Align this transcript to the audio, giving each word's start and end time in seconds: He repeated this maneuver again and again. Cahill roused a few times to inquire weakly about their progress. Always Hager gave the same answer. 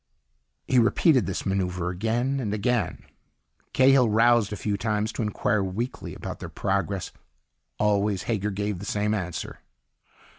He 0.67 0.79
repeated 0.79 1.27
this 1.27 1.45
maneuver 1.45 1.91
again 1.91 2.39
and 2.39 2.55
again. 2.55 3.05
Cahill 3.71 4.09
roused 4.09 4.51
a 4.51 4.55
few 4.55 4.75
times 4.75 5.11
to 5.11 5.21
inquire 5.21 5.61
weakly 5.63 6.15
about 6.15 6.39
their 6.39 6.49
progress. 6.49 7.11
Always 7.77 8.23
Hager 8.23 8.49
gave 8.49 8.79
the 8.79 8.85
same 8.85 9.13
answer. 9.13 9.59